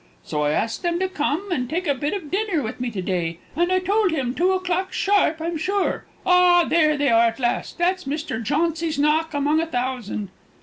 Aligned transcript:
So 0.23 0.41
I 0.41 0.49
asked 0.49 0.81
them 0.81 0.99
to 0.99 1.07
come 1.07 1.51
and 1.51 1.69
take 1.69 1.85
a 1.85 1.93
bit 1.93 2.11
of 2.15 2.31
dinner 2.31 2.63
with 2.63 2.79
me 2.79 2.89
to 2.89 3.03
day, 3.03 3.37
and 3.55 3.71
I 3.71 3.77
told 3.77 4.09
him 4.09 4.33
two 4.33 4.51
o'clock 4.51 4.91
sharp, 4.91 5.39
I'm 5.39 5.57
sure. 5.57 6.05
Ah, 6.25 6.63
there 6.63 6.97
they 6.97 7.09
are 7.09 7.25
at 7.27 7.39
last! 7.39 7.77
That's 7.77 8.05
Mr. 8.05 8.41
Jauncy's 8.43 8.97
knock, 8.97 9.35
among 9.35 9.61
a 9.61 9.67
thousand." 9.67 10.29